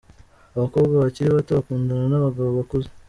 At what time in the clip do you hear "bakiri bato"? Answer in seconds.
1.03-1.51